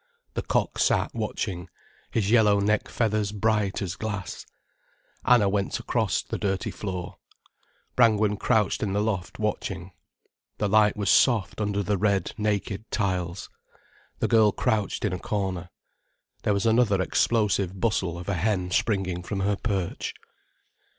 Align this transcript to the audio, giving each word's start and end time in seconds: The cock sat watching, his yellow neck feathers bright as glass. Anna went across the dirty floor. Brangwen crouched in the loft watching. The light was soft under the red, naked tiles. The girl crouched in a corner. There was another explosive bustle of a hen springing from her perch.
The 0.33 0.41
cock 0.41 0.79
sat 0.79 1.13
watching, 1.13 1.69
his 2.09 2.31
yellow 2.31 2.59
neck 2.59 2.87
feathers 2.89 3.31
bright 3.31 3.83
as 3.83 3.95
glass. 3.95 4.47
Anna 5.23 5.47
went 5.47 5.79
across 5.79 6.23
the 6.23 6.39
dirty 6.39 6.71
floor. 6.71 7.17
Brangwen 7.95 8.37
crouched 8.37 8.81
in 8.81 8.93
the 8.93 8.99
loft 9.03 9.37
watching. 9.37 9.91
The 10.57 10.67
light 10.67 10.97
was 10.97 11.11
soft 11.11 11.61
under 11.61 11.83
the 11.83 11.99
red, 11.99 12.33
naked 12.35 12.89
tiles. 12.89 13.47
The 14.17 14.27
girl 14.27 14.51
crouched 14.51 15.05
in 15.05 15.13
a 15.13 15.19
corner. 15.19 15.69
There 16.41 16.53
was 16.55 16.65
another 16.65 16.99
explosive 16.99 17.79
bustle 17.79 18.17
of 18.17 18.27
a 18.27 18.33
hen 18.33 18.71
springing 18.71 19.21
from 19.21 19.41
her 19.41 19.55
perch. 19.55 20.15